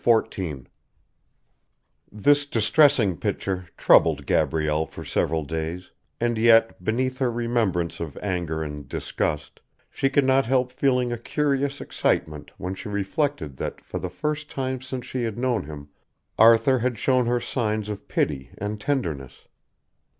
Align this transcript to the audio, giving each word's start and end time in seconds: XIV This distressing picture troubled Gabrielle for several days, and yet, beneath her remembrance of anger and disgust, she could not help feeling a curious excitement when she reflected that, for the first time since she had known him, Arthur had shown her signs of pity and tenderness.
XIV 0.03 0.65
This 2.11 2.47
distressing 2.47 3.17
picture 3.17 3.67
troubled 3.77 4.25
Gabrielle 4.25 4.87
for 4.87 5.05
several 5.05 5.43
days, 5.45 5.91
and 6.19 6.39
yet, 6.39 6.83
beneath 6.83 7.19
her 7.19 7.31
remembrance 7.31 7.99
of 7.99 8.17
anger 8.17 8.63
and 8.63 8.89
disgust, 8.89 9.59
she 9.91 10.09
could 10.09 10.25
not 10.25 10.47
help 10.47 10.71
feeling 10.71 11.13
a 11.13 11.19
curious 11.19 11.79
excitement 11.79 12.49
when 12.57 12.73
she 12.73 12.89
reflected 12.89 13.57
that, 13.57 13.79
for 13.79 13.99
the 13.99 14.09
first 14.09 14.49
time 14.49 14.81
since 14.81 15.05
she 15.05 15.21
had 15.21 15.37
known 15.37 15.65
him, 15.65 15.89
Arthur 16.35 16.79
had 16.79 16.97
shown 16.97 17.27
her 17.27 17.39
signs 17.39 17.87
of 17.87 18.07
pity 18.07 18.49
and 18.57 18.81
tenderness. 18.81 19.47